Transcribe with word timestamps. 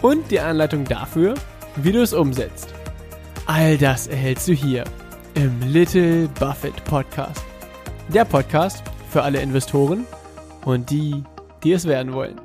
Und 0.00 0.30
die 0.30 0.38
Anleitung 0.38 0.84
dafür, 0.84 1.34
wie 1.76 1.90
du 1.90 2.00
es 2.02 2.12
umsetzt. 2.12 2.72
All 3.46 3.76
das 3.76 4.06
erhältst 4.06 4.46
du 4.46 4.52
hier 4.52 4.84
im 5.34 5.60
Little 5.66 6.28
Buffett 6.38 6.84
Podcast. 6.84 7.44
Der 8.08 8.24
Podcast 8.24 8.84
für 9.10 9.22
alle 9.22 9.40
Investoren 9.40 10.06
und 10.64 10.88
die, 10.90 11.24
die 11.64 11.72
es 11.72 11.84
werden 11.86 12.12
wollen. 12.12 12.40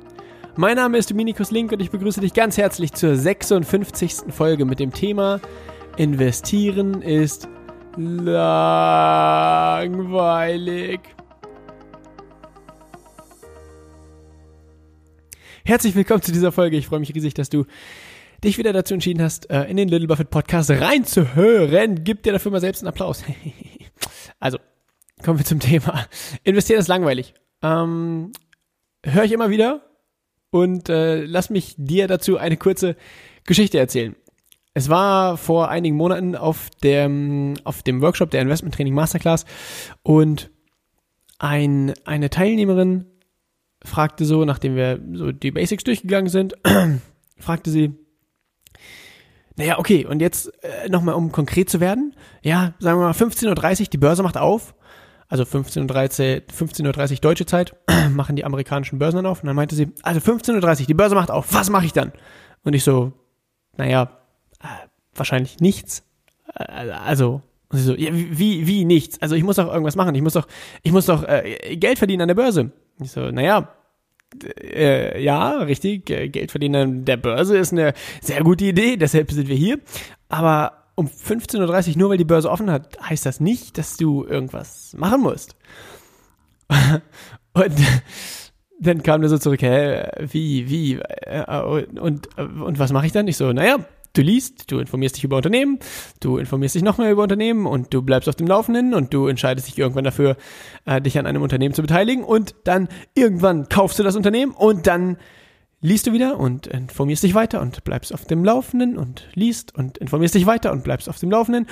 Mein 0.56 0.76
Name 0.76 0.98
ist 0.98 1.10
Dominikus 1.10 1.52
Link 1.52 1.70
und 1.72 1.80
ich 1.80 1.90
begrüße 1.90 2.20
dich 2.20 2.34
ganz 2.34 2.56
herzlich 2.56 2.92
zur 2.92 3.14
56. 3.16 4.32
Folge 4.32 4.64
mit 4.64 4.80
dem 4.80 4.92
Thema 4.92 5.40
Investieren 5.96 7.02
ist 7.02 7.48
langweilig. 7.96 8.34
Herzlich 15.66 15.94
willkommen 15.94 16.20
zu 16.20 16.30
dieser 16.30 16.52
Folge. 16.52 16.76
Ich 16.76 16.88
freue 16.88 17.00
mich 17.00 17.14
riesig, 17.14 17.32
dass 17.32 17.48
du 17.48 17.64
dich 18.44 18.58
wieder 18.58 18.74
dazu 18.74 18.92
entschieden 18.92 19.22
hast, 19.22 19.48
äh, 19.48 19.64
in 19.64 19.78
den 19.78 19.88
Little 19.88 20.06
Buffett 20.06 20.28
Podcast 20.28 20.70
reinzuhören. 20.70 22.04
Gib 22.04 22.22
dir 22.22 22.34
dafür 22.34 22.52
mal 22.52 22.60
selbst 22.60 22.82
einen 22.82 22.88
Applaus. 22.88 23.24
also, 24.40 24.58
kommen 25.22 25.38
wir 25.38 25.46
zum 25.46 25.60
Thema. 25.60 26.04
Investieren 26.42 26.80
ist 26.80 26.88
langweilig. 26.88 27.32
Ähm, 27.62 28.32
Höre 29.06 29.24
ich 29.24 29.32
immer 29.32 29.48
wieder 29.48 29.80
und 30.50 30.90
äh, 30.90 31.24
lass 31.24 31.48
mich 31.48 31.74
dir 31.78 32.08
dazu 32.08 32.36
eine 32.36 32.58
kurze 32.58 32.94
Geschichte 33.44 33.78
erzählen. 33.78 34.14
Es 34.74 34.90
war 34.90 35.38
vor 35.38 35.70
einigen 35.70 35.96
Monaten 35.96 36.36
auf 36.36 36.68
dem, 36.82 37.54
auf 37.64 37.82
dem 37.82 38.02
Workshop 38.02 38.30
der 38.32 38.42
Investment 38.42 38.74
Training 38.74 38.92
Masterclass 38.92 39.46
und 40.02 40.50
ein, 41.38 41.94
eine 42.04 42.28
Teilnehmerin 42.28 43.06
fragte 43.84 44.24
so, 44.24 44.44
nachdem 44.44 44.76
wir 44.76 45.00
so 45.12 45.32
die 45.32 45.50
Basics 45.50 45.84
durchgegangen 45.84 46.30
sind, 46.30 46.54
fragte 47.38 47.70
sie, 47.70 47.94
naja, 49.56 49.78
okay, 49.78 50.04
und 50.04 50.20
jetzt 50.20 50.52
äh, 50.64 50.88
nochmal, 50.88 51.14
um 51.14 51.30
konkret 51.30 51.70
zu 51.70 51.80
werden. 51.80 52.14
Ja, 52.42 52.74
sagen 52.80 52.98
wir 52.98 53.04
mal 53.04 53.12
15.30 53.12 53.80
Uhr, 53.80 53.86
die 53.86 53.98
Börse 53.98 54.22
macht 54.22 54.36
auf. 54.36 54.74
Also 55.28 55.44
15.30 55.44 56.36
Uhr 56.36 56.42
15 56.52 56.86
Uhr 56.86 56.92
deutsche 56.92 57.46
Zeit 57.46 57.76
machen 58.10 58.36
die 58.36 58.44
amerikanischen 58.44 58.98
Börsen 58.98 59.16
dann 59.16 59.26
auf. 59.26 59.42
Und 59.42 59.46
dann 59.46 59.56
meinte 59.56 59.76
sie, 59.76 59.92
also 60.02 60.20
15.30 60.20 60.80
Uhr, 60.80 60.86
die 60.86 60.94
Börse 60.94 61.14
macht 61.14 61.30
auf, 61.30 61.52
was 61.54 61.70
mache 61.70 61.86
ich 61.86 61.92
dann? 61.92 62.12
Und 62.64 62.74
ich 62.74 62.82
so, 62.82 63.12
naja, 63.76 64.18
äh, 64.60 64.66
wahrscheinlich 65.14 65.60
nichts. 65.60 66.04
Äh, 66.54 66.90
also, 66.90 67.42
und 67.68 67.78
sie 67.78 67.84
so, 67.84 67.94
ja, 67.94 68.10
wie, 68.12 68.66
wie 68.66 68.84
nichts? 68.84 69.22
Also 69.22 69.36
ich 69.36 69.44
muss 69.44 69.56
doch 69.56 69.72
irgendwas 69.72 69.96
machen. 69.96 70.14
Ich 70.14 70.22
muss 70.22 70.34
doch, 70.34 70.48
ich 70.82 70.92
muss 70.92 71.06
doch 71.06 71.22
äh, 71.22 71.76
Geld 71.76 71.98
verdienen 71.98 72.22
an 72.22 72.28
der 72.28 72.34
Börse. 72.34 72.72
Ich 73.00 73.10
so, 73.10 73.30
naja, 73.30 73.68
äh, 74.60 75.22
ja, 75.22 75.58
richtig, 75.58 76.06
Geld 76.06 76.50
verdienen 76.50 76.74
an 76.74 77.04
der 77.04 77.16
Börse 77.16 77.56
ist 77.58 77.72
eine 77.72 77.92
sehr 78.20 78.42
gute 78.42 78.64
Idee, 78.64 78.96
deshalb 78.96 79.30
sind 79.30 79.48
wir 79.48 79.56
hier. 79.56 79.80
Aber 80.28 80.84
um 80.94 81.06
15.30 81.06 81.90
Uhr, 81.90 81.98
nur 81.98 82.10
weil 82.10 82.18
die 82.18 82.24
Börse 82.24 82.50
offen 82.50 82.70
hat, 82.70 82.98
heißt 83.02 83.26
das 83.26 83.40
nicht, 83.40 83.78
dass 83.78 83.96
du 83.96 84.24
irgendwas 84.24 84.94
machen 84.96 85.22
musst. 85.22 85.56
und 87.52 87.74
dann 88.80 89.02
kam 89.02 89.20
der 89.20 89.30
so 89.30 89.38
zurück, 89.38 89.62
hä, 89.62 90.08
wie, 90.18 90.68
wie, 90.68 90.94
äh, 90.94 91.60
und, 91.62 91.98
und, 91.98 92.38
und 92.38 92.78
was 92.78 92.92
mache 92.92 93.06
ich 93.06 93.12
dann? 93.12 93.28
Ich 93.28 93.36
so, 93.36 93.52
naja, 93.52 93.78
du 94.14 94.22
liest, 94.22 94.70
du 94.70 94.78
informierst 94.78 95.16
dich 95.16 95.24
über 95.24 95.36
Unternehmen, 95.36 95.78
du 96.20 96.38
informierst 96.38 96.74
dich 96.74 96.82
noch 96.82 96.98
mehr 96.98 97.10
über 97.10 97.24
Unternehmen 97.24 97.66
und 97.66 97.92
du 97.92 98.00
bleibst 98.00 98.28
auf 98.28 98.36
dem 98.36 98.46
Laufenden 98.46 98.94
und 98.94 99.12
du 99.12 99.26
entscheidest 99.26 99.68
dich 99.68 99.78
irgendwann 99.78 100.04
dafür, 100.04 100.36
äh, 100.86 101.00
dich 101.00 101.18
an 101.18 101.26
einem 101.26 101.42
Unternehmen 101.42 101.74
zu 101.74 101.82
beteiligen 101.82 102.24
und 102.24 102.54
dann 102.64 102.88
irgendwann 103.14 103.68
kaufst 103.68 103.98
du 103.98 104.02
das 104.02 104.16
Unternehmen 104.16 104.52
und 104.52 104.86
dann 104.86 105.18
liest 105.80 106.06
du 106.06 106.12
wieder 106.12 106.40
und 106.40 106.66
informierst 106.66 107.24
dich 107.24 107.34
weiter 107.34 107.60
und 107.60 107.84
bleibst 107.84 108.14
auf 108.14 108.24
dem 108.24 108.44
Laufenden 108.44 108.96
und 108.96 109.28
liest 109.34 109.74
und 109.74 109.98
informierst 109.98 110.34
dich 110.34 110.46
weiter 110.46 110.72
und 110.72 110.84
bleibst 110.84 111.08
auf 111.08 111.18
dem 111.18 111.30
Laufenden 111.30 111.66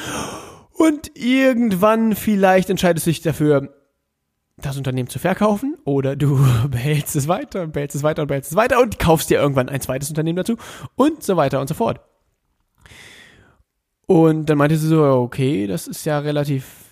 und 0.72 1.16
irgendwann 1.16 2.14
vielleicht 2.14 2.69
entscheidest 2.69 3.06
du 3.06 3.10
dich 3.10 3.22
dafür, 3.22 3.75
das 4.58 4.76
Unternehmen 4.76 5.08
zu 5.08 5.19
verkaufen 5.19 5.76
oder 5.84 6.14
du 6.16 6.38
behältst 6.69 7.16
es 7.16 7.28
weiter 7.28 7.62
und 7.62 7.72
behältst 7.72 7.97
es 7.97 8.02
weiter 8.02 8.22
und 8.22 8.28
behältst 8.28 8.50
es 8.50 8.56
weiter 8.56 8.81
und 8.81 8.98
kaufst 8.98 9.31
dir 9.31 9.41
irgendwann 9.41 9.69
ein 9.69 9.81
zweites 9.81 10.10
Unternehmen 10.10 10.36
dazu 10.36 10.56
und 10.94 11.22
so 11.22 11.36
weiter 11.36 11.60
und 11.60 11.69
so 11.69 11.75
fort. 11.75 12.00
Und 14.06 14.46
dann 14.46 14.58
meinte 14.58 14.76
sie 14.76 14.88
so, 14.88 15.04
okay, 15.04 15.66
das 15.66 15.86
ist 15.86 16.04
ja 16.04 16.18
relativ 16.18 16.90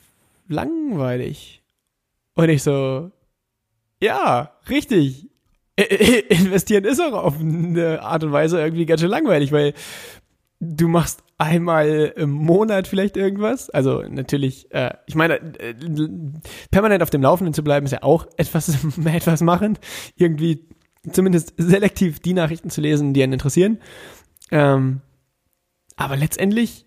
langweilig. 0.49 1.63
Und 2.35 2.49
ich 2.49 2.63
so, 2.63 3.11
ja, 4.03 4.53
richtig. 4.69 5.29
Investieren 5.77 6.85
ist 6.85 7.01
auch 7.01 7.13
auf 7.13 7.41
eine 7.41 8.03
Art 8.03 8.25
und 8.25 8.33
Weise 8.33 8.61
irgendwie 8.61 8.87
ganz 8.87 9.01
schön 9.01 9.11
langweilig, 9.11 9.53
weil 9.53 9.75
du 10.61 10.89
machst 10.89 11.23
einmal 11.39 12.13
im 12.17 12.31
Monat 12.31 12.87
vielleicht 12.87 13.17
irgendwas. 13.17 13.71
Also 13.71 14.03
natürlich, 14.03 14.73
äh, 14.73 14.93
ich 15.07 15.15
meine, 15.15 15.37
äh, 15.59 15.75
permanent 16.71 17.03
auf 17.03 17.11
dem 17.11 17.23
Laufenden 17.23 17.55
zu 17.55 17.65
bleiben, 17.65 17.87
ist 17.87 17.93
ja 17.93 18.03
auch 18.03 18.27
etwas, 18.37 18.69
etwas 19.05 19.41
machen. 19.41 19.79
Irgendwie 20.17 20.69
zumindest 21.13 21.55
selektiv 21.57 22.21
die 22.21 22.35
Nachrichten 22.35 22.69
zu 22.69 22.83
lesen, 22.83 23.15
die 23.15 23.23
einen 23.23 23.33
interessieren. 23.33 23.79
Ähm, 24.51 25.01
aber 25.97 26.17
letztendlich 26.17 26.87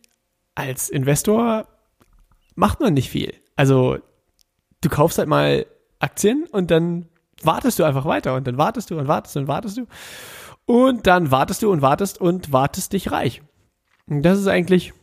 als 0.55 0.89
Investor 0.89 1.67
macht 2.55 2.79
man 2.79 2.93
nicht 2.93 3.09
viel. 3.09 3.33
Also 3.55 3.97
du 4.81 4.89
kaufst 4.89 5.17
halt 5.17 5.27
mal 5.27 5.65
Aktien 5.99 6.45
und 6.51 6.71
dann 6.71 7.07
wartest 7.41 7.79
du 7.79 7.83
einfach 7.83 8.05
weiter 8.05 8.35
und 8.35 8.47
dann 8.47 8.57
wartest 8.57 8.91
du 8.91 8.97
und 8.97 9.07
wartest 9.07 9.37
und 9.37 9.47
wartest 9.47 9.77
du 9.77 9.87
und 10.65 11.07
dann 11.07 11.31
wartest 11.31 11.61
du 11.63 11.71
und 11.71 11.81
wartest 11.81 12.19
und 12.19 12.51
wartest 12.51 12.93
dich 12.93 13.11
reich. 13.11 13.41
Und 14.07 14.23
das 14.23 14.39
ist 14.39 14.47
eigentlich 14.47 14.93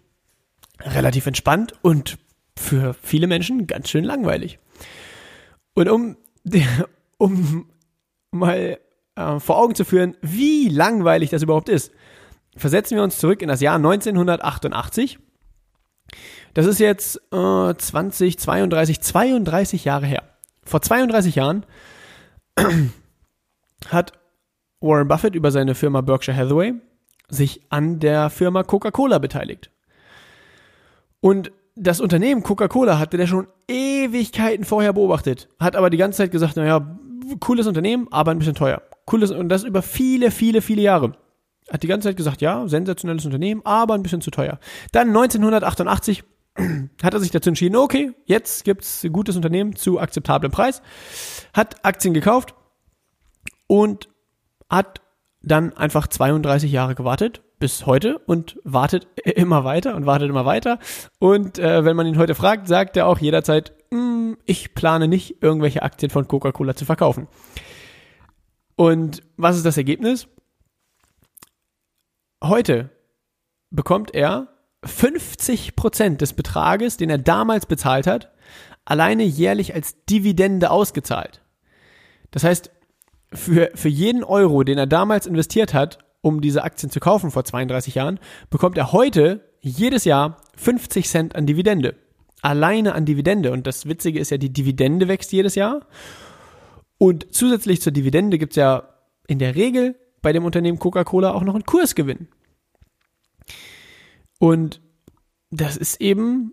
relativ 0.81 1.27
entspannt 1.27 1.75
und 1.83 2.19
für 2.57 2.95
viele 2.95 3.27
Menschen 3.27 3.67
ganz 3.67 3.89
schön 3.89 4.05
langweilig. 4.05 4.59
Und 5.75 5.89
um, 5.89 6.17
um 7.19 7.67
mal 8.31 8.79
äh, 9.17 9.41
vor 9.41 9.59
Augen 9.59 9.75
zu 9.75 9.85
führen, 9.85 10.17
wie 10.23 10.69
langweilig 10.69 11.31
das 11.31 11.43
überhaupt 11.43 11.69
ist, 11.69 11.93
versetzen 12.57 12.97
wir 12.97 13.03
uns 13.03 13.19
zurück 13.19 13.43
in 13.43 13.49
das 13.49 13.61
Jahr 13.61 13.77
1988 13.77 15.19
das 16.55 16.67
ist 16.67 16.81
jetzt 16.81 17.21
äh, 17.33 17.75
20, 17.75 18.39
32, 18.39 19.01
32 19.01 19.85
Jahre 19.85 20.07
her. 20.07 20.23
Vor 20.65 20.83
32 20.83 21.35
Jahren 21.35 21.65
hat 23.89 24.13
Warren 24.81 25.09
Buffett 25.09 25.35
über 25.35 25.51
seine 25.51 25.75
Firma 25.75 26.01
Berkshire 26.01 26.37
Hathaway 26.37 26.75
sich 27.29 27.61
an 27.71 28.01
der 28.01 28.31
Firma 28.31 28.63
Coca-Cola 28.63 29.19
beteiligt. 29.19 29.71
Und 31.21 31.53
das 31.77 32.01
Unternehmen 32.01 32.43
Coca-Cola 32.43 32.99
hatte 32.99 33.17
der 33.17 33.27
schon 33.27 33.47
Ewigkeiten 33.69 34.65
vorher 34.65 34.93
beobachtet, 34.93 35.49
hat 35.59 35.77
aber 35.77 35.91
die 35.91 35.97
ganze 35.97 36.19
Zeit 36.19 36.31
gesagt, 36.31 36.57
naja, 36.57 36.99
cooles 37.39 37.67
Unternehmen, 37.67 38.09
aber 38.11 38.33
ein 38.33 38.39
bisschen 38.39 38.55
teuer. 38.55 38.83
Cooles, 39.07 39.31
und 39.31 39.49
das 39.49 39.65
über 39.65 39.83
viele, 39.83 40.31
viele, 40.31 40.63
viele 40.63 40.83
Jahre. 40.83 41.13
Hat 41.71 41.83
die 41.83 41.87
ganze 41.87 42.09
Zeit 42.09 42.17
gesagt, 42.17 42.41
ja, 42.41 42.67
sensationelles 42.67 43.25
Unternehmen, 43.25 43.63
aber 43.65 43.95
ein 43.95 44.03
bisschen 44.03 44.21
zu 44.21 44.31
teuer. 44.31 44.59
Dann 44.93 45.09
1988 45.09 46.25
hat 47.03 47.15
er 47.15 47.21
sich 47.21 47.31
dazu 47.31 47.51
entschieden, 47.51 47.77
okay, 47.77 48.13
jetzt 48.25 48.65
gibt's 48.65 49.05
ein 49.05 49.13
gutes 49.13 49.37
Unternehmen 49.37 49.77
zu 49.77 50.01
akzeptablem 50.01 50.51
Preis, 50.51 50.83
hat 51.53 51.85
Aktien 51.85 52.15
gekauft 52.15 52.55
und 53.67 54.09
hat 54.69 55.01
dann 55.43 55.73
einfach 55.75 56.07
32 56.07 56.71
Jahre 56.71 56.95
gewartet 56.95 57.43
bis 57.61 57.87
heute 57.87 58.19
und 58.19 58.59
wartet 58.65 59.07
immer 59.25 59.65
weiter 59.65 59.95
und 59.95 60.07
wartet 60.07 60.29
immer 60.29 60.45
weiter. 60.45 60.81
Und 61.21 61.59
äh, 61.59 61.85
wenn 61.85 61.95
man 61.95 62.07
ihn 62.07 62.19
heute 62.19 62.35
fragt, 62.35 62.67
sagt 62.67 62.97
er 62.97 63.07
auch 63.07 63.19
jederzeit, 63.19 63.73
mm, 63.91 64.33
ich 64.47 64.75
plane 64.75 65.07
nicht, 65.07 65.43
irgendwelche 65.43 65.83
Aktien 65.83 66.11
von 66.11 66.27
Coca-Cola 66.27 66.75
zu 66.75 66.85
verkaufen. 66.85 67.29
Und 68.77 69.23
was 69.37 69.57
ist 69.57 69.67
das 69.67 69.77
Ergebnis? 69.77 70.27
Heute 72.43 72.91
bekommt 73.71 74.15
er 74.15 74.49
50 74.85 75.77
Prozent 75.77 76.21
des 76.23 76.33
Betrages, 76.33 76.97
den 76.97 77.11
er 77.11 77.19
damals 77.19 77.67
bezahlt 77.67 78.07
hat, 78.07 78.33
alleine 78.85 79.25
jährlich 79.25 79.75
als 79.75 80.05
Dividende 80.07 80.71
ausgezahlt. 80.71 81.43
Das 82.31 82.45
heißt, 82.45 82.71
für, 83.33 83.71
für 83.75 83.89
jeden 83.89 84.25
Euro, 84.25 84.65
den 84.65 84.79
er 84.79 84.87
damals 84.87 85.27
investiert 85.27 85.75
hat, 85.75 85.99
um 86.23 86.41
diese 86.41 86.65
Aktien 86.65 86.91
zu 86.91 86.99
kaufen 86.99 87.31
vor 87.31 87.45
32 87.45 87.95
Jahren, 87.95 88.19
bekommt 88.49 88.79
er 88.79 88.93
heute 88.93 89.49
jedes 89.61 90.05
Jahr 90.05 90.39
50 90.57 91.09
Cent 91.09 91.37
an 91.37 91.47
Dividende. 91.47 91.97
Alleine 92.43 92.95
an 92.95 93.05
Dividende. 93.05 93.53
Und 93.53 93.67
das 93.67 93.87
Witzige 93.87 94.19
ist 94.19 94.31
ja, 94.31 94.39
die 94.39 94.53
Dividende 94.53 95.09
wächst 95.09 95.33
jedes 95.33 95.55
Jahr. 95.55 95.87
Und 96.99 97.35
zusätzlich 97.35 97.83
zur 97.83 97.93
Dividende 97.93 98.39
gibt 98.39 98.53
es 98.53 98.57
ja 98.57 98.89
in 99.27 99.39
der 99.39 99.55
Regel 99.55 99.97
bei 100.23 100.33
dem 100.33 100.45
Unternehmen 100.45 100.79
Coca-Cola 100.79 101.33
auch 101.33 101.43
noch 101.43 101.55
einen 101.55 101.67
Kursgewinn. 101.67 102.29
Und 104.39 104.81
das 105.51 105.77
ist 105.77 106.01
eben, 106.01 106.53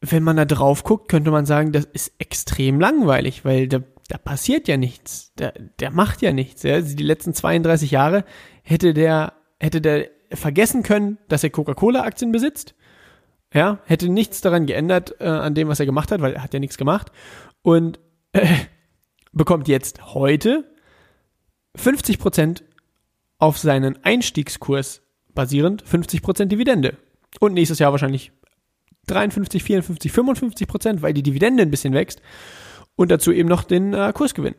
wenn 0.00 0.22
man 0.22 0.36
da 0.36 0.44
drauf 0.44 0.84
guckt, 0.84 1.08
könnte 1.08 1.30
man 1.30 1.46
sagen, 1.46 1.72
das 1.72 1.84
ist 1.86 2.12
extrem 2.18 2.80
langweilig, 2.80 3.44
weil 3.44 3.68
da, 3.68 3.80
da 4.08 4.18
passiert 4.18 4.68
ja 4.68 4.76
nichts. 4.76 5.32
Der, 5.34 5.52
der 5.80 5.90
macht 5.90 6.22
ja 6.22 6.32
nichts. 6.32 6.62
Ja. 6.62 6.80
Die 6.80 7.02
letzten 7.02 7.34
32 7.34 7.90
Jahre 7.90 8.24
hätte 8.62 8.94
der, 8.94 9.32
hätte 9.58 9.80
der 9.80 10.08
vergessen 10.32 10.82
können, 10.82 11.18
dass 11.28 11.44
er 11.44 11.50
Coca-Cola-Aktien 11.50 12.32
besitzt. 12.32 12.74
Ja, 13.52 13.78
hätte 13.84 14.08
nichts 14.08 14.40
daran 14.40 14.66
geändert 14.66 15.14
äh, 15.20 15.28
an 15.28 15.54
dem, 15.54 15.68
was 15.68 15.80
er 15.80 15.86
gemacht 15.86 16.10
hat, 16.10 16.20
weil 16.20 16.34
er 16.34 16.42
hat 16.42 16.52
ja 16.52 16.60
nichts 16.60 16.76
gemacht. 16.76 17.10
Und 17.62 17.98
äh, 18.32 18.46
bekommt 19.32 19.68
jetzt 19.68 20.14
heute 20.14 20.64
50% 21.78 22.62
auf 23.38 23.58
seinen 23.58 24.02
Einstiegskurs 24.04 25.02
basierend 25.34 25.84
50% 25.84 26.46
Dividende. 26.46 26.96
Und 27.40 27.54
nächstes 27.54 27.78
Jahr 27.78 27.92
wahrscheinlich 27.92 28.32
53, 29.06 29.62
54, 29.62 30.12
55 30.12 30.68
Prozent, 30.68 31.02
weil 31.02 31.14
die 31.14 31.22
Dividende 31.22 31.62
ein 31.62 31.70
bisschen 31.70 31.94
wächst. 31.94 32.20
Und 32.96 33.10
dazu 33.10 33.30
eben 33.32 33.48
noch 33.48 33.64
den 33.64 33.92
äh, 33.92 34.12
Kursgewinn. 34.14 34.54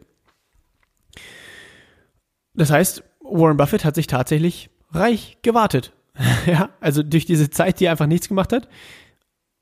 Das 2.53 2.71
heißt, 2.71 3.03
Warren 3.21 3.57
Buffett 3.57 3.83
hat 3.83 3.95
sich 3.95 4.07
tatsächlich 4.07 4.69
reich 4.91 5.37
gewartet. 5.41 5.93
ja, 6.45 6.69
also 6.79 7.03
durch 7.03 7.25
diese 7.25 7.49
Zeit, 7.49 7.79
die 7.79 7.85
er 7.85 7.91
einfach 7.91 8.07
nichts 8.07 8.27
gemacht 8.27 8.53
hat, 8.53 8.67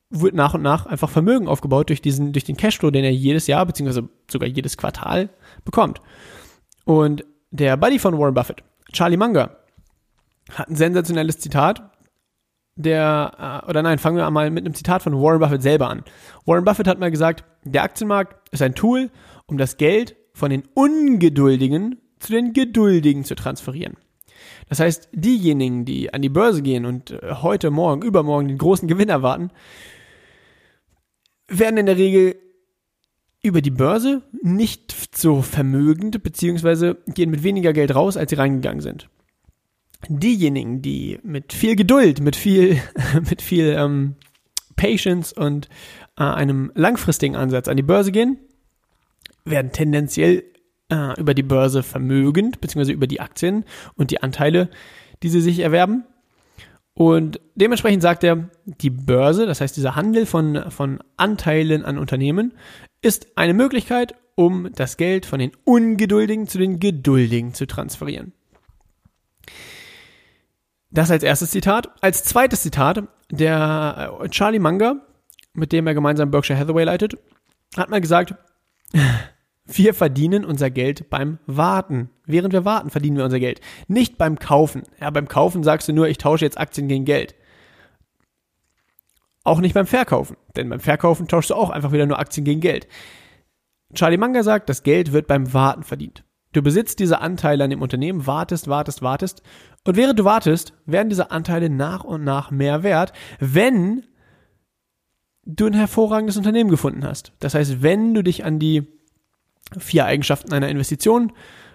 wird 0.10 0.36
nach 0.36 0.54
und 0.54 0.62
nach 0.62 0.86
einfach 0.86 1.10
Vermögen 1.10 1.48
aufgebaut 1.48 1.90
durch 1.90 2.02
diesen, 2.02 2.32
durch 2.32 2.44
den 2.44 2.58
Cashflow, 2.58 2.92
den 2.92 3.04
er 3.04 3.12
jedes 3.12 3.48
Jahr, 3.48 3.66
beziehungsweise 3.66 4.08
sogar 4.30 4.48
jedes 4.48 4.78
Quartal 4.78 5.30
bekommt. 5.64 6.00
Und 6.86 7.26
der 7.52 7.76
Buddy 7.78 8.00
von 8.00 8.18
Warren 8.18 8.34
Buffett, 8.34 8.64
Charlie 8.96 9.18
Munger, 9.18 9.58
hat 10.52 10.70
ein 10.70 10.76
sensationelles 10.76 11.40
Zitat, 11.40 11.92
der, 12.76 13.62
äh, 13.66 13.70
oder 13.70 13.84
nein, 13.84 14.00
fangen 14.00 14.18
wir 14.18 14.30
mal 14.32 14.50
mit 14.52 14.66
einem 14.66 14.74
Zitat 14.74 15.04
von 15.04 15.14
Warren 15.14 15.40
Buffett 15.40 15.62
selber 15.62 15.90
an. 15.90 16.04
Warren 16.46 16.66
Buffett 16.66 16.88
hat 16.88 17.00
mal 17.00 17.12
gesagt, 17.12 17.44
der 17.64 17.84
Aktienmarkt 17.84 18.50
ist 18.52 18.62
ein 18.62 18.76
Tool, 18.76 19.12
um 19.48 19.58
das 19.58 19.78
Geld 19.78 20.16
von 20.34 20.50
den 20.50 20.64
Ungeduldigen 20.74 22.02
zu 22.20 22.32
den 22.32 22.54
Geduldigen 22.54 23.24
zu 23.24 23.36
transferieren. 23.36 23.98
Das 24.70 24.80
heißt, 24.80 25.10
diejenigen, 25.14 25.86
die 25.86 26.14
an 26.14 26.22
die 26.22 26.30
Börse 26.30 26.62
gehen 26.62 26.86
und 26.86 27.12
äh, 27.12 27.36
heute, 27.42 27.72
morgen, 27.72 28.02
übermorgen 28.02 28.48
den 28.48 28.58
großen 28.58 28.88
Gewinn 28.88 29.10
erwarten, 29.10 29.52
werden 31.48 31.78
in 31.78 31.86
der 31.86 31.98
Regel 31.98 32.36
über 33.46 33.62
die 33.62 33.72
Börse 33.72 34.22
nicht 34.42 34.96
so 35.16 35.42
vermögend, 35.42 36.22
beziehungsweise 36.24 36.98
gehen 37.08 37.30
mit 37.32 37.44
weniger 37.44 37.74
Geld 37.74 37.96
raus, 37.96 38.18
als 38.18 38.30
sie 38.30 38.38
reingegangen 38.38 38.82
sind 38.82 39.10
diejenigen, 40.10 40.82
die 40.82 41.20
mit 41.24 41.54
viel 41.54 41.76
Geduld, 41.76 42.22
mit 42.22 42.36
viel, 42.36 42.80
mit 43.30 43.42
viel 43.42 43.76
ähm, 43.78 44.16
Patience 44.76 45.34
und 45.34 45.70
äh, 46.18 46.24
einem 46.24 46.72
langfristigen 46.76 47.36
Ansatz 47.36 47.68
an 47.68 47.78
die 47.78 47.84
Börse 47.84 48.12
gehen, 48.12 48.38
werden 49.44 49.72
tendenziell 49.72 50.44
äh, 50.90 51.20
über 51.20 51.34
die 51.34 51.44
Börse 51.44 51.84
vermögend, 51.84 52.62
beziehungsweise 52.62 52.94
über 52.94 53.08
die 53.08 53.22
Aktien 53.22 53.66
und 53.96 54.12
die 54.12 54.22
Anteile, 54.22 54.70
die 55.24 55.30
sie 55.30 55.42
sich 55.42 55.60
erwerben. 55.60 56.06
Und 56.96 57.42
dementsprechend 57.56 58.02
sagt 58.02 58.24
er, 58.24 58.50
die 58.66 58.90
Börse, 58.90 59.46
das 59.46 59.60
heißt 59.60 59.76
dieser 59.76 59.96
Handel 59.96 60.26
von, 60.26 60.72
von 60.72 61.04
Anteilen 61.18 61.84
an 61.84 61.98
Unternehmen, 61.98 62.54
ist 63.02 63.28
eine 63.36 63.54
Möglichkeit, 63.54 64.16
um 64.36 64.72
das 64.74 64.96
Geld 64.96 65.26
von 65.26 65.40
den 65.40 65.52
Ungeduldigen 65.66 66.48
zu 66.48 66.58
den 66.58 66.80
Geduldigen 66.80 67.54
zu 67.54 67.68
transferieren. 67.68 68.32
Das 70.90 71.12
als 71.12 71.24
erstes 71.24 71.52
Zitat. 71.52 71.90
Als 72.02 72.24
zweites 72.24 72.62
Zitat, 72.62 73.04
der 73.30 74.18
äh, 74.22 74.30
Charlie 74.30 74.60
Munger, 74.60 75.02
mit 75.54 75.74
dem 75.74 75.88
er 75.88 75.94
gemeinsam 75.94 76.32
Berkshire 76.32 76.58
Hathaway 76.58 76.86
leitet, 76.86 77.18
hat 77.76 77.90
mal 77.90 78.00
gesagt, 78.00 78.36
wir 79.78 79.94
verdienen 79.94 80.46
unser 80.46 80.70
Geld 80.70 81.10
beim 81.10 81.40
Warten. 81.46 82.10
Während 82.26 82.54
wir 82.54 82.66
warten, 82.66 82.90
verdienen 82.90 83.18
wir 83.18 83.26
unser 83.26 83.40
Geld. 83.40 83.62
Nicht 83.88 84.18
beim 84.18 84.40
Kaufen. 84.40 84.84
Ja, 85.00 85.10
beim 85.10 85.28
Kaufen 85.28 85.64
sagst 85.64 85.88
du 85.88 85.94
nur, 85.94 86.08
ich 86.08 86.18
tausche 86.18 86.46
jetzt 86.46 86.60
Aktien 86.60 86.88
gegen 86.88 87.06
Geld. 87.06 87.36
Auch 89.44 89.60
nicht 89.60 89.74
beim 89.74 89.86
Verkaufen. 89.86 90.38
Denn 90.56 90.70
beim 90.70 90.80
Verkaufen 90.80 91.28
tauschst 91.28 91.52
du 91.52 91.56
auch 91.56 91.70
einfach 91.70 91.92
wieder 91.92 92.06
nur 92.06 92.20
Aktien 92.20 92.46
gegen 92.46 92.62
Geld. 92.62 92.88
Charlie 93.94 94.18
Munger 94.18 94.44
sagt, 94.44 94.70
das 94.70 94.84
Geld 94.84 95.14
wird 95.14 95.28
beim 95.28 95.54
Warten 95.54 95.84
verdient. 95.84 96.24
Du 96.52 96.62
besitzt 96.62 97.00
diese 97.00 97.20
Anteile 97.20 97.66
an 97.66 97.70
dem 97.70 97.82
Unternehmen, 97.82 98.26
wartest, 98.26 98.68
wartest, 98.68 99.02
wartest. 99.02 99.44
Und 99.86 99.98
während 99.98 100.18
du 100.18 100.24
wartest, 100.24 100.74
werden 100.86 101.10
diese 101.10 101.30
Anteile 101.30 101.70
nach 101.70 102.04
und 102.04 102.24
nach 102.24 102.50
mehr 102.50 102.82
wert, 102.82 103.14
wenn 103.40 104.06
du 105.46 105.68
ein 105.68 105.74
hervorragendes 105.74 106.38
Unternehmen 106.38 106.70
gefunden 106.70 107.06
hast. 107.06 107.34
Das 107.40 107.54
heißt, 107.54 107.84
wenn 107.84 108.14
du 108.14 108.24
dich 108.24 108.46
an 108.46 108.58
die 108.58 108.88
vier 109.78 110.06
Eigenschaften 110.06 110.54
einer 110.54 110.70
Investition 110.70 111.32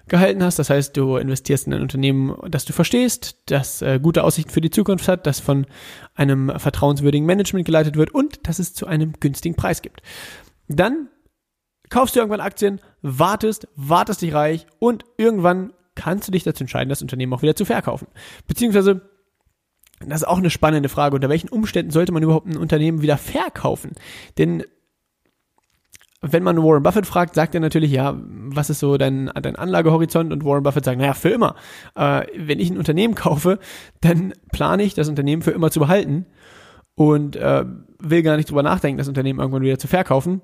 gehalten 0.09 0.43
hast, 0.43 0.59
das 0.59 0.69
heißt, 0.69 0.97
du 0.97 1.17
investierst 1.17 1.67
in 1.67 1.75
ein 1.75 1.83
Unternehmen, 1.83 2.37
das 2.49 2.65
du 2.65 2.73
verstehst, 2.73 3.37
das 3.47 3.81
äh, 3.81 4.01
gute 4.03 4.25
Aussichten 4.25 4.51
für 4.51 4.61
die 4.61 4.71
Zukunft 4.71 5.09
hat, 5.09 5.27
das 5.27 5.41
von 5.41 5.67
einem 6.15 6.53
vertrauenswürdigen 6.59 7.27
Management 7.27 7.65
geleitet 7.65 7.97
wird 7.97 8.13
und 8.13 8.47
das 8.47 8.59
es 8.59 8.75
zu 8.75 8.87
einem 8.87 9.15
günstigen 9.21 9.55
Preis 9.55 9.83
gibt. 9.83 10.03
Dann 10.69 11.09
kaufst 11.89 12.15
du 12.15 12.21
irgendwann 12.21 12.41
Aktien, 12.41 12.81
wartest, 13.03 13.69
wartest 13.77 14.23
dich 14.23 14.35
reich 14.35 14.67
und 14.79 15.05
irgendwann 15.17 15.73
kannst 15.95 16.29
du 16.29 16.33
dich 16.33 16.45
dazu 16.45 16.65
entscheiden, 16.65 16.89
das 16.89 17.03
Unternehmen 17.03 17.33
auch 17.33 17.43
wieder 17.43 17.57
zu 17.57 17.65
verkaufen. 17.65 18.09
Beziehungsweise, 18.47 19.03
das 20.07 20.23
ist 20.23 20.29
auch 20.29 20.39
eine 20.39 20.51
spannende 20.51 20.89
Frage, 20.89 21.15
unter 21.15 21.29
welchen 21.29 21.49
Umständen 21.49 21.93
sollte 21.93 22.13
man 22.13 22.23
überhaupt 22.23 22.47
ein 22.47 22.57
Unternehmen 22.57 23.03
wieder 23.03 23.19
verkaufen? 23.19 23.93
Denn 24.39 24.65
wenn 26.23 26.43
man 26.43 26.63
Warren 26.63 26.83
Buffett 26.83 27.07
fragt, 27.07 27.35
sagt 27.35 27.55
er 27.55 27.61
natürlich, 27.61 27.91
ja, 27.91 28.15
was 28.19 28.69
ist 28.69 28.81
so 28.81 28.99
dein, 28.99 29.31
dein 29.41 29.57
Anlagehorizont? 29.57 30.33
Und 30.33 30.45
Warren 30.45 30.63
Buffett 30.63 30.85
sagt, 30.85 30.99
naja, 30.99 31.15
für 31.15 31.31
immer. 31.31 31.55
Äh, 31.95 32.27
wenn 32.37 32.61
ich 32.61 32.71
ein 32.71 32.77
Unternehmen 32.77 33.15
kaufe, 33.15 33.59
dann 34.00 34.35
plane 34.53 34.83
ich, 34.83 34.95
das 34.95 35.09
Unternehmen 35.09 35.43
für 35.43 35.53
immer 35.53 35.71
zu 35.71 35.81
behalten 35.81 36.27
und 36.95 37.37
äh, 37.37 37.65
will 37.99 38.23
gar 38.23 38.37
nicht 38.37 38.50
drüber 38.50 38.62
nachdenken, 38.62 38.99
das 38.99 39.09
Unternehmen 39.09 39.41
irgendwann 39.41 39.62
wieder 39.62 39.79
zu 39.79 39.89
verkaufen. 39.89 40.43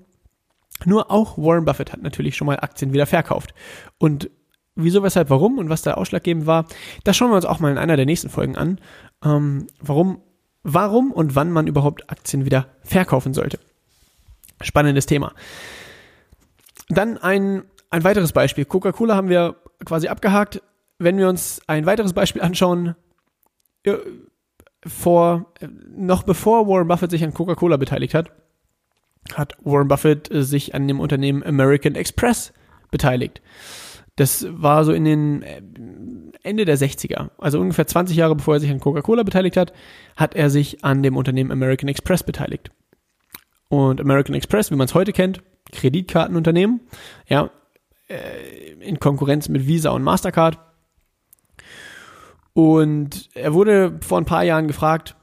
Nur 0.84 1.10
auch 1.10 1.36
Warren 1.36 1.64
Buffett 1.66 1.92
hat 1.92 2.02
natürlich 2.02 2.36
schon 2.36 2.46
mal 2.46 2.58
Aktien 2.60 2.94
wieder 2.94 3.06
verkauft. 3.06 3.54
Und 3.98 4.30
wieso, 4.74 5.02
weshalb, 5.02 5.28
warum 5.28 5.58
und 5.58 5.68
was 5.68 5.82
da 5.82 5.94
ausschlaggebend 5.94 6.46
war, 6.46 6.66
das 7.04 7.16
schauen 7.16 7.30
wir 7.30 7.36
uns 7.36 7.44
auch 7.44 7.60
mal 7.60 7.72
in 7.72 7.78
einer 7.78 7.96
der 7.96 8.06
nächsten 8.06 8.30
Folgen 8.30 8.56
an. 8.56 8.78
Ähm, 9.22 9.66
warum, 9.80 10.22
warum 10.62 11.12
und 11.12 11.34
wann 11.34 11.50
man 11.50 11.66
überhaupt 11.66 12.10
Aktien 12.10 12.46
wieder 12.46 12.68
verkaufen 12.82 13.34
sollte. 13.34 13.58
Spannendes 14.62 15.06
Thema. 15.06 15.32
Dann 16.88 17.18
ein, 17.18 17.64
ein 17.90 18.04
weiteres 18.04 18.32
Beispiel. 18.32 18.64
Coca-Cola 18.64 19.14
haben 19.16 19.28
wir 19.28 19.56
quasi 19.84 20.08
abgehakt. 20.08 20.62
Wenn 20.98 21.18
wir 21.18 21.28
uns 21.28 21.60
ein 21.66 21.84
weiteres 21.84 22.12
Beispiel 22.12 22.42
anschauen, 22.42 22.94
äh, 23.84 23.96
vor, 24.86 25.52
noch 25.96 26.22
bevor 26.22 26.68
Warren 26.68 26.88
Buffett 26.88 27.10
sich 27.10 27.24
an 27.24 27.34
Coca-Cola 27.34 27.76
beteiligt 27.76 28.14
hat, 28.14 28.30
hat 29.34 29.56
Warren 29.62 29.88
Buffett 29.88 30.30
äh, 30.30 30.42
sich 30.42 30.74
an 30.74 30.86
dem 30.88 31.00
Unternehmen 31.00 31.42
American 31.42 31.94
Express 31.94 32.52
beteiligt. 32.90 33.42
Das 34.14 34.46
war 34.48 34.84
so 34.84 34.92
in 34.92 35.04
den 35.04 35.42
äh, 35.42 35.60
Ende 36.42 36.64
der 36.64 36.78
60er, 36.78 37.30
also 37.38 37.60
ungefähr 37.60 37.86
20 37.86 38.16
Jahre 38.16 38.36
bevor 38.36 38.54
er 38.54 38.60
sich 38.60 38.70
an 38.70 38.80
Coca-Cola 38.80 39.22
beteiligt 39.24 39.56
hat, 39.56 39.72
hat 40.16 40.34
er 40.34 40.48
sich 40.48 40.84
an 40.84 41.02
dem 41.02 41.16
Unternehmen 41.16 41.50
American 41.50 41.88
Express 41.88 42.22
beteiligt. 42.22 42.70
Und 43.68 44.00
American 44.00 44.34
Express, 44.34 44.70
wie 44.70 44.76
man 44.76 44.86
es 44.86 44.94
heute 44.94 45.12
kennt, 45.12 45.42
Kreditkartenunternehmen, 45.72 46.80
ja, 47.26 47.50
äh, 48.08 48.72
in 48.80 49.00
Konkurrenz 49.00 49.48
mit 49.48 49.66
Visa 49.66 49.90
und 49.90 50.02
Mastercard. 50.02 50.58
Und 52.52 53.28
er 53.34 53.52
wurde 53.52 53.98
vor 54.00 54.18
ein 54.18 54.24
paar 54.24 54.44
Jahren 54.44 54.68
gefragt, 54.68 55.16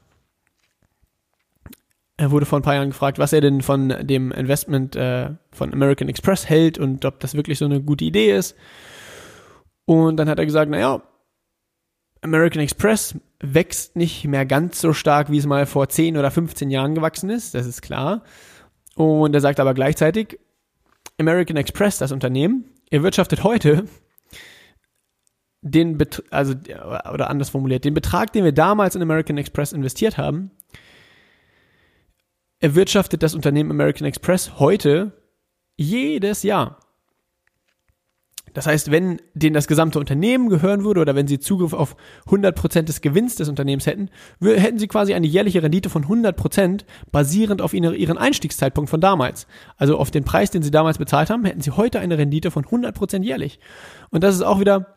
er 2.16 2.30
wurde 2.30 2.46
vor 2.46 2.60
ein 2.60 2.62
paar 2.62 2.76
Jahren 2.76 2.90
gefragt, 2.90 3.18
was 3.18 3.32
er 3.32 3.40
denn 3.40 3.60
von 3.60 3.88
dem 3.88 4.30
Investment 4.30 4.94
äh, 4.94 5.30
von 5.50 5.72
American 5.72 6.08
Express 6.08 6.48
hält 6.48 6.78
und 6.78 7.04
ob 7.04 7.18
das 7.20 7.34
wirklich 7.34 7.58
so 7.58 7.64
eine 7.64 7.82
gute 7.82 8.04
Idee 8.04 8.36
ist. 8.36 8.54
Und 9.84 10.16
dann 10.16 10.28
hat 10.28 10.38
er 10.38 10.46
gesagt, 10.46 10.70
naja, 10.70 11.02
American 12.24 12.62
Express 12.62 13.16
wächst 13.40 13.96
nicht 13.96 14.24
mehr 14.24 14.46
ganz 14.46 14.80
so 14.80 14.94
stark, 14.94 15.30
wie 15.30 15.36
es 15.36 15.46
mal 15.46 15.66
vor 15.66 15.88
10 15.88 16.16
oder 16.16 16.30
15 16.30 16.70
Jahren 16.70 16.94
gewachsen 16.94 17.28
ist, 17.28 17.54
das 17.54 17.66
ist 17.66 17.82
klar. 17.82 18.22
Und 18.94 19.34
er 19.34 19.42
sagt 19.42 19.60
aber 19.60 19.74
gleichzeitig, 19.74 20.38
American 21.18 21.58
Express, 21.58 21.98
das 21.98 22.12
Unternehmen, 22.12 22.64
erwirtschaftet 22.90 23.44
heute 23.44 23.84
den, 25.60 25.98
Bet 25.98 26.22
also, 26.30 26.54
oder 27.12 27.28
anders 27.28 27.50
formuliert, 27.50 27.84
den 27.84 27.94
Betrag, 27.94 28.32
den 28.32 28.44
wir 28.44 28.52
damals 28.52 28.96
in 28.96 29.02
American 29.02 29.38
Express 29.38 29.72
investiert 29.72 30.16
haben, 30.16 30.50
erwirtschaftet 32.60 33.22
das 33.22 33.34
Unternehmen 33.34 33.70
American 33.70 34.06
Express 34.06 34.58
heute 34.58 35.12
jedes 35.76 36.42
Jahr. 36.42 36.83
Das 38.54 38.66
heißt, 38.66 38.90
wenn 38.90 39.20
denen 39.34 39.52
das 39.52 39.66
gesamte 39.66 39.98
Unternehmen 39.98 40.48
gehören 40.48 40.84
würde 40.84 41.00
oder 41.00 41.14
wenn 41.14 41.26
sie 41.26 41.40
Zugriff 41.40 41.72
auf 41.72 41.96
100% 42.28 42.82
des 42.82 43.00
Gewinns 43.00 43.34
des 43.34 43.48
Unternehmens 43.48 43.86
hätten, 43.86 44.10
hätten 44.40 44.78
sie 44.78 44.88
quasi 44.88 45.12
eine 45.12 45.26
jährliche 45.26 45.62
Rendite 45.62 45.90
von 45.90 46.04
100% 46.04 46.84
basierend 47.10 47.60
auf 47.60 47.74
ihren 47.74 48.16
Einstiegszeitpunkt 48.16 48.88
von 48.88 49.00
damals. 49.00 49.46
Also 49.76 49.98
auf 49.98 50.10
den 50.10 50.24
Preis, 50.24 50.52
den 50.52 50.62
sie 50.62 50.70
damals 50.70 50.98
bezahlt 50.98 51.30
haben, 51.30 51.44
hätten 51.44 51.60
sie 51.60 51.72
heute 51.72 51.98
eine 51.98 52.16
Rendite 52.16 52.52
von 52.52 52.64
100% 52.64 53.22
jährlich. 53.22 53.58
Und 54.10 54.22
das 54.22 54.36
ist 54.36 54.42
auch 54.42 54.60
wieder 54.60 54.96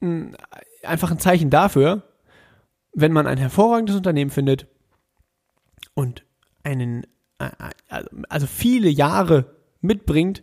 ein, 0.00 0.36
einfach 0.82 1.10
ein 1.10 1.18
Zeichen 1.18 1.50
dafür, 1.50 2.02
wenn 2.94 3.12
man 3.12 3.26
ein 3.26 3.38
hervorragendes 3.38 3.96
Unternehmen 3.96 4.30
findet 4.30 4.66
und 5.94 6.24
einen, 6.62 7.04
äh, 7.38 7.50
also 8.28 8.46
viele 8.46 8.88
Jahre 8.88 9.54
mitbringt, 9.82 10.42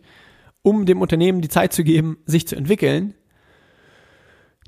um 0.62 0.86
dem 0.86 1.00
Unternehmen 1.00 1.40
die 1.40 1.48
Zeit 1.48 1.72
zu 1.72 1.84
geben, 1.84 2.18
sich 2.26 2.46
zu 2.46 2.56
entwickeln, 2.56 3.14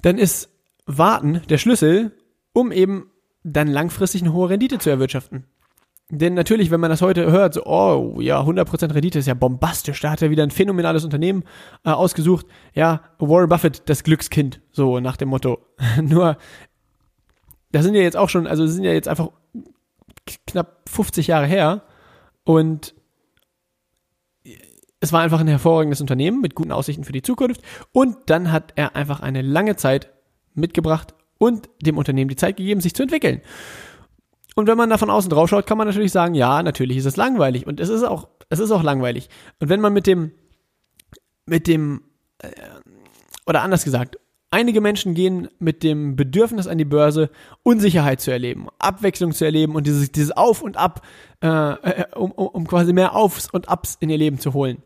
dann 0.03 0.19
ist 0.19 0.49
Warten 0.87 1.43
der 1.49 1.59
Schlüssel, 1.59 2.13
um 2.53 2.73
eben 2.73 3.11
dann 3.43 3.69
langfristig 3.69 4.23
eine 4.23 4.33
hohe 4.33 4.51
Rendite 4.51 4.79
zu 4.79 4.91
erwirtschaften. 4.91 5.45
Denn 6.13 6.35
natürlich, 6.35 6.73
wenn 6.73 6.81
man 6.81 6.91
das 6.91 7.03
heute 7.03 7.31
hört, 7.31 7.55
so, 7.55 7.65
oh 7.65 8.21
ja, 8.21 8.41
100% 8.41 8.95
Rendite 8.95 9.21
ist 9.21 9.27
ja 9.27 9.35
bombastisch, 9.35 10.01
da 10.01 10.11
hat 10.11 10.23
er 10.23 10.31
wieder 10.31 10.43
ein 10.43 10.51
phänomenales 10.51 11.05
Unternehmen 11.05 11.45
äh, 11.85 11.91
ausgesucht. 11.91 12.47
Ja, 12.75 13.03
Warren 13.19 13.49
Buffett, 13.49 13.89
das 13.89 14.03
Glückskind, 14.03 14.61
so 14.73 14.99
nach 14.99 15.17
dem 15.17 15.29
Motto. 15.29 15.61
Nur, 16.03 16.37
das 17.71 17.85
sind 17.85 17.95
ja 17.95 18.03
jetzt 18.03 18.17
auch 18.17 18.29
schon, 18.29 18.49
also 18.49 18.67
sind 18.67 18.83
ja 18.83 18.93
jetzt 18.93 19.07
einfach 19.07 19.31
knapp 20.47 20.83
50 20.89 21.29
Jahre 21.29 21.47
her 21.47 21.83
und 22.43 22.95
es 25.01 25.13
war 25.13 25.23
einfach 25.23 25.41
ein 25.41 25.49
hervorragendes 25.49 26.01
Unternehmen 26.01 26.41
mit 26.41 26.55
guten 26.55 26.73
Aussichten 26.73 27.05
für 27.05 27.13
die 27.13 27.23
Zukunft 27.23 27.63
und 27.93 28.17
dann 28.27 28.53
hat 28.53 28.73
er 28.77 28.95
einfach 28.97 29.21
eine 29.21 29.43
lange 29.43 29.77
Zeit 29.77 30.11
mitgebracht 30.55 31.15
und 31.39 31.69
dem 31.81 31.97
Unternehmen 31.97 32.29
die 32.29 32.37
Zeit 32.37 32.59
gegeben, 32.59 32.81
sich 32.81 32.95
zu 32.95 33.03
entwickeln. 33.03 33.41
Und 34.57 34.67
wenn 34.67 34.77
man 34.77 34.91
da 34.91 34.99
von 34.99 35.11
außen 35.11 35.31
drauf 35.31 35.49
schaut, 35.49 35.67
kann 35.67 35.79
man 35.79 35.87
natürlich 35.87 36.13
sagen, 36.13 36.35
ja, 36.35 36.63
natürlich 36.63 36.99
ist 36.99 37.07
es 37.07 37.17
langweilig 37.17 37.67
und 37.67 37.81
es 37.81 37.89
ist 37.89 38.03
auch, 38.03 38.29
es 38.51 38.59
ist 38.59 38.71
auch 38.71 38.83
langweilig. 38.83 39.29
Und 39.59 39.71
wenn 39.71 39.81
man 39.81 39.93
mit 39.93 40.07
dem, 40.07 40.33
mit 41.47 41.67
dem, 41.67 42.03
äh, 42.39 42.51
oder 43.47 43.63
anders 43.63 43.85
gesagt, 43.85 44.19
einige 44.51 44.81
Menschen 44.81 45.15
gehen 45.15 45.49
mit 45.61 45.83
dem 45.83 46.17
Bedürfnis 46.17 46.67
an 46.67 46.77
die 46.77 46.85
Börse, 46.85 47.31
Unsicherheit 47.63 48.21
zu 48.21 48.33
erleben, 48.33 48.67
Abwechslung 48.79 49.33
zu 49.33 49.45
erleben 49.45 49.77
und 49.77 49.87
dieses, 49.87 50.13
dieses 50.13 50.33
Auf 50.33 50.61
und 50.61 50.77
Ab, 50.77 51.07
äh, 51.43 51.49
äh 51.49 52.05
um, 52.17 52.33
um, 52.33 52.67
quasi 52.67 52.93
mehr 52.93 53.15
Aufs 53.15 53.49
und 53.49 53.69
Abs 53.69 53.97
in 54.01 54.11
ihr 54.11 54.19
Leben 54.19 54.39
zu 54.39 54.53
holen. 54.53 54.83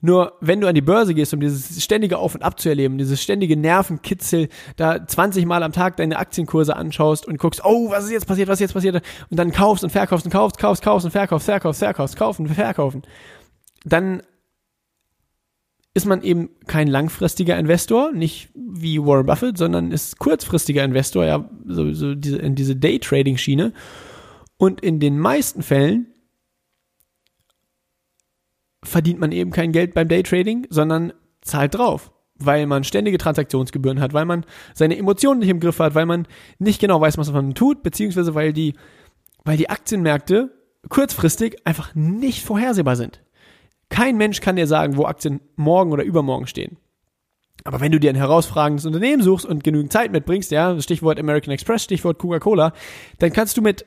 Nur 0.00 0.32
wenn 0.40 0.60
du 0.60 0.66
an 0.66 0.74
die 0.74 0.80
Börse 0.80 1.14
gehst, 1.14 1.34
um 1.34 1.40
dieses 1.40 1.82
ständige 1.82 2.18
Auf 2.18 2.34
und 2.34 2.42
Ab 2.42 2.58
zu 2.58 2.70
erleben, 2.70 2.96
dieses 2.96 3.22
ständige 3.22 3.56
Nervenkitzel, 3.56 4.48
da 4.76 5.06
20 5.06 5.44
Mal 5.44 5.62
am 5.62 5.72
Tag 5.72 5.96
deine 5.96 6.18
Aktienkurse 6.18 6.74
anschaust 6.74 7.26
und 7.26 7.38
guckst, 7.38 7.62
oh, 7.64 7.90
was 7.90 8.04
ist 8.04 8.12
jetzt 8.12 8.26
passiert, 8.26 8.48
was 8.48 8.56
ist 8.56 8.60
jetzt 8.60 8.72
passiert, 8.72 9.02
und 9.30 9.36
dann 9.38 9.52
kaufst 9.52 9.84
und 9.84 9.90
verkaufst 9.90 10.24
und 10.24 10.32
kaufst, 10.32 10.58
kaufst, 10.58 10.82
kaufst 10.82 11.04
und 11.04 11.10
verkaufst, 11.10 11.46
verkaufst, 11.46 11.80
verkaufst, 11.80 12.16
kaufen, 12.16 12.46
verkaufen, 12.46 13.02
dann 13.84 14.22
ist 15.92 16.06
man 16.06 16.22
eben 16.22 16.50
kein 16.66 16.86
langfristiger 16.86 17.58
Investor, 17.58 18.12
nicht 18.12 18.50
wie 18.54 19.00
Warren 19.00 19.26
Buffett, 19.26 19.58
sondern 19.58 19.90
ist 19.90 20.18
kurzfristiger 20.18 20.84
Investor, 20.84 21.24
ja, 21.24 21.50
so, 21.66 21.92
so 21.92 22.14
diese, 22.14 22.38
in 22.38 22.54
diese 22.54 22.76
Day-Trading-Schiene. 22.76 23.72
Und 24.56 24.80
in 24.82 25.00
den 25.00 25.18
meisten 25.18 25.62
Fällen 25.62 26.06
verdient 28.82 29.20
man 29.20 29.32
eben 29.32 29.50
kein 29.50 29.72
Geld 29.72 29.94
beim 29.94 30.08
Daytrading, 30.08 30.66
sondern 30.70 31.12
zahlt 31.42 31.74
drauf, 31.74 32.12
weil 32.36 32.66
man 32.66 32.84
ständige 32.84 33.18
Transaktionsgebühren 33.18 34.00
hat, 34.00 34.12
weil 34.12 34.24
man 34.24 34.44
seine 34.74 34.96
Emotionen 34.96 35.40
nicht 35.40 35.48
im 35.48 35.60
Griff 35.60 35.78
hat, 35.78 35.94
weil 35.94 36.06
man 36.06 36.26
nicht 36.58 36.80
genau 36.80 37.00
weiß, 37.00 37.18
was 37.18 37.32
man 37.32 37.54
tut, 37.54 37.82
beziehungsweise 37.82 38.34
weil 38.34 38.52
die, 38.52 38.74
weil 39.44 39.56
die 39.56 39.70
Aktienmärkte 39.70 40.50
kurzfristig 40.88 41.66
einfach 41.66 41.94
nicht 41.94 42.44
vorhersehbar 42.44 42.96
sind. 42.96 43.20
Kein 43.90 44.16
Mensch 44.16 44.40
kann 44.40 44.56
dir 44.56 44.66
sagen, 44.66 44.96
wo 44.96 45.04
Aktien 45.04 45.40
morgen 45.56 45.92
oder 45.92 46.04
übermorgen 46.04 46.46
stehen. 46.46 46.78
Aber 47.64 47.80
wenn 47.80 47.92
du 47.92 48.00
dir 48.00 48.10
ein 48.10 48.16
herausfragendes 48.16 48.86
Unternehmen 48.86 49.22
suchst 49.22 49.44
und 49.44 49.64
genügend 49.64 49.92
Zeit 49.92 50.12
mitbringst, 50.12 50.50
ja, 50.50 50.80
Stichwort 50.80 51.18
American 51.18 51.52
Express, 51.52 51.84
Stichwort 51.84 52.18
Coca-Cola, 52.18 52.72
dann 53.18 53.32
kannst 53.32 53.56
du 53.56 53.62
mit 53.62 53.84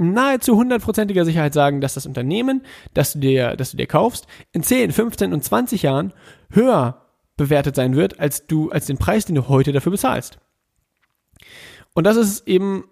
nahezu 0.00 0.56
hundertprozentiger 0.56 1.24
Sicherheit 1.24 1.54
sagen, 1.54 1.80
dass 1.80 1.94
das 1.94 2.06
Unternehmen, 2.06 2.62
das 2.94 3.12
du 3.12 3.20
dir, 3.20 3.56
das 3.56 3.72
du 3.72 3.76
dir 3.76 3.86
kaufst, 3.86 4.26
in 4.52 4.62
10, 4.62 4.92
15 4.92 5.32
und 5.32 5.44
20 5.44 5.82
Jahren 5.82 6.12
höher 6.50 7.06
bewertet 7.36 7.76
sein 7.76 7.96
wird, 7.96 8.18
als 8.18 8.46
du, 8.46 8.70
als 8.70 8.86
den 8.86 8.98
Preis, 8.98 9.26
den 9.26 9.34
du 9.34 9.48
heute 9.48 9.72
dafür 9.72 9.92
bezahlst. 9.92 10.38
Und 11.94 12.04
das 12.04 12.16
ist 12.16 12.46
eben, 12.48 12.84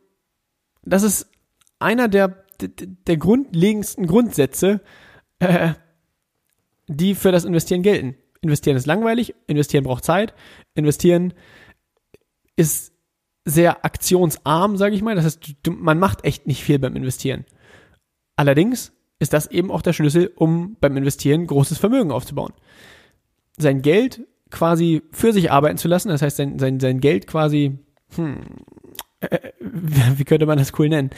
das 0.83 1.03
ist 1.03 1.31
einer 1.79 2.09
der, 2.09 2.45
der, 2.61 3.17
grundlegendsten 3.17 4.07
Grundsätze, 4.07 4.81
äh, 5.38 5.75
die 6.88 7.15
für 7.15 7.33
das 7.33 7.45
Investieren 7.45 7.83
gelten. 7.83 8.17
Investieren 8.41 8.77
ist 8.77 8.87
langweilig, 8.87 9.35
investieren 9.47 9.85
braucht 9.85 10.05
Zeit, 10.05 10.35
investieren 10.75 11.35
ist 12.57 12.93
sehr 13.45 13.85
aktionsarm, 13.85 14.76
sage 14.76 14.95
ich 14.95 15.02
mal. 15.02 15.14
Das 15.14 15.25
heißt, 15.25 15.54
du, 15.62 15.71
man 15.73 15.99
macht 15.99 16.25
echt 16.25 16.47
nicht 16.47 16.62
viel 16.62 16.78
beim 16.78 16.97
Investieren. 16.97 17.45
Allerdings 18.37 18.92
ist 19.18 19.33
das 19.33 19.47
eben 19.50 19.71
auch 19.71 19.83
der 19.83 19.92
Schlüssel, 19.92 20.33
um 20.37 20.76
beim 20.80 20.97
Investieren 20.97 21.47
großes 21.47 21.78
Vermögen 21.78 22.12
aufzubauen. 22.12 22.52
Sein 23.57 23.83
Geld 23.83 24.26
quasi 24.50 25.02
für 25.11 25.33
sich 25.33 25.50
arbeiten 25.50 25.78
zu 25.78 25.88
lassen, 25.88 26.09
das 26.09 26.23
heißt, 26.23 26.37
sein, 26.37 26.59
sein, 26.59 26.80
sein 26.80 27.00
Geld 27.00 27.26
quasi, 27.26 27.78
hm, 28.14 28.40
äh, 29.21 29.50
wie 29.61 30.25
könnte 30.25 30.47
man 30.47 30.59
das 30.59 30.78
cool 30.78 30.88
nennen? 30.88 31.11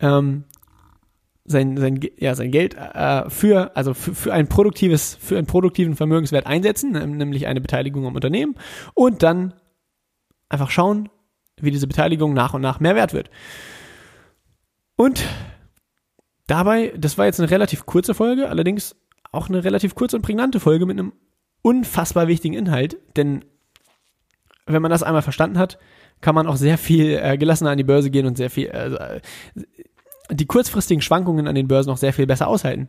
Ähm, 0.00 0.44
sein, 1.44 1.76
sein, 1.76 2.00
ja, 2.18 2.34
sein 2.34 2.50
Geld 2.50 2.74
äh, 2.74 3.30
für, 3.30 3.76
also 3.76 3.94
für, 3.94 4.14
für 4.14 4.32
ein 4.32 4.48
produktives, 4.48 5.14
für 5.14 5.38
einen 5.38 5.46
produktiven 5.46 5.96
Vermögenswert 5.96 6.46
einsetzen, 6.46 6.92
nämlich 7.16 7.46
eine 7.46 7.60
Beteiligung 7.60 8.06
am 8.06 8.14
Unternehmen 8.14 8.56
und 8.94 9.22
dann 9.22 9.54
einfach 10.48 10.70
schauen, 10.70 11.08
wie 11.60 11.70
diese 11.70 11.86
Beteiligung 11.86 12.34
nach 12.34 12.54
und 12.54 12.62
nach 12.62 12.80
mehr 12.80 12.94
wert 12.94 13.12
wird. 13.12 13.30
Und 14.96 15.24
dabei, 16.46 16.92
das 16.96 17.18
war 17.18 17.26
jetzt 17.26 17.40
eine 17.40 17.50
relativ 17.50 17.86
kurze 17.86 18.14
Folge, 18.14 18.48
allerdings 18.48 18.96
auch 19.32 19.48
eine 19.48 19.64
relativ 19.64 19.94
kurze 19.94 20.16
und 20.16 20.22
prägnante 20.22 20.60
Folge 20.60 20.86
mit 20.86 20.98
einem 20.98 21.12
unfassbar 21.62 22.28
wichtigen 22.28 22.54
Inhalt, 22.54 22.96
denn 23.16 23.44
wenn 24.66 24.82
man 24.82 24.90
das 24.90 25.02
einmal 25.02 25.22
verstanden 25.22 25.58
hat, 25.58 25.78
kann 26.20 26.34
man 26.34 26.46
auch 26.46 26.56
sehr 26.56 26.78
viel 26.78 27.18
äh, 27.22 27.36
gelassener 27.36 27.70
an 27.70 27.78
die 27.78 27.84
Börse 27.84 28.10
gehen 28.10 28.26
und 28.26 28.36
sehr 28.36 28.50
viel, 28.50 28.68
äh, 28.68 29.20
die 30.30 30.46
kurzfristigen 30.46 31.02
Schwankungen 31.02 31.46
an 31.46 31.54
den 31.54 31.68
Börsen 31.68 31.90
noch 31.90 31.98
sehr 31.98 32.12
viel 32.12 32.26
besser 32.26 32.48
aushalten. 32.48 32.88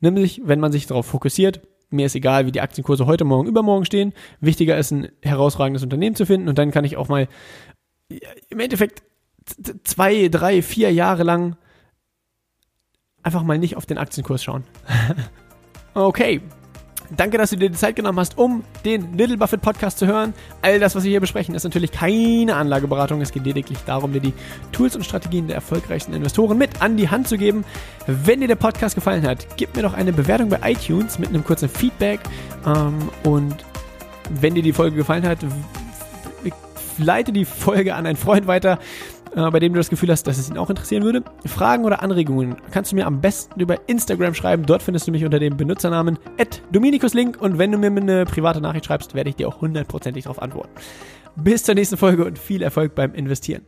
Nämlich, 0.00 0.42
wenn 0.44 0.60
man 0.60 0.72
sich 0.72 0.86
darauf 0.86 1.06
fokussiert, 1.06 1.62
mir 1.90 2.06
ist 2.06 2.16
egal, 2.16 2.46
wie 2.46 2.52
die 2.52 2.60
Aktienkurse 2.60 3.06
heute, 3.06 3.24
morgen, 3.24 3.48
übermorgen 3.48 3.84
stehen. 3.84 4.12
Wichtiger 4.40 4.76
ist, 4.76 4.90
ein 4.90 5.08
herausragendes 5.22 5.84
Unternehmen 5.84 6.16
zu 6.16 6.26
finden 6.26 6.48
und 6.48 6.58
dann 6.58 6.72
kann 6.72 6.84
ich 6.84 6.96
auch 6.96 7.08
mal 7.08 7.28
im 8.08 8.60
Endeffekt 8.60 9.02
zwei, 9.84 10.28
drei, 10.28 10.62
vier 10.62 10.92
Jahre 10.92 11.22
lang 11.22 11.56
einfach 13.22 13.42
mal 13.42 13.58
nicht 13.58 13.76
auf 13.76 13.86
den 13.86 13.98
Aktienkurs 13.98 14.42
schauen. 14.42 14.64
okay. 15.94 16.40
Danke, 17.16 17.38
dass 17.38 17.50
du 17.50 17.56
dir 17.56 17.70
die 17.70 17.76
Zeit 17.76 17.94
genommen 17.94 18.18
hast, 18.18 18.36
um 18.36 18.64
den 18.84 19.16
Little 19.16 19.36
Buffett 19.36 19.62
Podcast 19.62 19.98
zu 19.98 20.08
hören. 20.08 20.34
All 20.60 20.80
das, 20.80 20.96
was 20.96 21.04
wir 21.04 21.10
hier 21.10 21.20
besprechen, 21.20 21.54
ist 21.54 21.62
natürlich 21.62 21.92
keine 21.92 22.56
Anlageberatung. 22.56 23.20
Es 23.20 23.30
geht 23.30 23.44
lediglich 23.44 23.78
darum, 23.86 24.12
dir 24.12 24.20
die 24.20 24.32
Tools 24.72 24.96
und 24.96 25.04
Strategien 25.04 25.46
der 25.46 25.54
erfolgreichsten 25.54 26.14
Investoren 26.14 26.58
mit 26.58 26.82
an 26.82 26.96
die 26.96 27.08
Hand 27.08 27.28
zu 27.28 27.38
geben. 27.38 27.64
Wenn 28.08 28.40
dir 28.40 28.48
der 28.48 28.56
Podcast 28.56 28.96
gefallen 28.96 29.24
hat, 29.24 29.56
gib 29.56 29.76
mir 29.76 29.82
doch 29.82 29.94
eine 29.94 30.12
Bewertung 30.12 30.48
bei 30.48 30.58
iTunes 30.72 31.20
mit 31.20 31.28
einem 31.28 31.44
kurzen 31.44 31.68
Feedback. 31.68 32.20
Ähm, 32.66 33.08
und 33.22 33.54
wenn 34.30 34.56
dir 34.56 34.62
die 34.64 34.72
Folge 34.72 34.96
gefallen 34.96 35.24
hat, 35.24 35.38
leite 36.98 37.32
die 37.32 37.44
Folge 37.44 37.94
an 37.94 38.06
einen 38.06 38.16
Freund 38.16 38.46
weiter, 38.46 38.78
äh, 39.34 39.50
bei 39.50 39.58
dem 39.58 39.72
du 39.72 39.78
das 39.78 39.90
Gefühl 39.90 40.10
hast, 40.10 40.26
dass 40.26 40.38
es 40.38 40.48
ihn 40.48 40.58
auch 40.58 40.70
interessieren 40.70 41.02
würde. 41.02 41.22
Fragen 41.44 41.84
oder 41.84 42.02
Anregungen 42.02 42.56
kannst 42.70 42.92
du 42.92 42.96
mir 42.96 43.06
am 43.06 43.20
besten 43.20 43.60
über 43.60 43.88
Instagram 43.88 44.34
schreiben. 44.34 44.64
Dort 44.64 44.82
findest 44.82 45.06
du 45.06 45.12
mich 45.12 45.24
unter 45.24 45.38
dem 45.38 45.56
Benutzernamen 45.56 46.18
@dominikuslink 46.72 47.40
und 47.40 47.58
wenn 47.58 47.72
du 47.72 47.78
mir 47.78 47.88
eine 47.88 48.24
private 48.24 48.60
Nachricht 48.60 48.86
schreibst, 48.86 49.14
werde 49.14 49.30
ich 49.30 49.36
dir 49.36 49.48
auch 49.48 49.60
hundertprozentig 49.60 50.24
darauf 50.24 50.40
antworten. 50.40 50.70
Bis 51.36 51.64
zur 51.64 51.74
nächsten 51.74 51.96
Folge 51.96 52.24
und 52.24 52.38
viel 52.38 52.62
Erfolg 52.62 52.94
beim 52.94 53.14
Investieren. 53.14 53.62